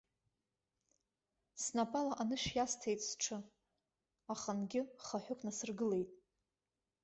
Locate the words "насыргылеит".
5.45-6.09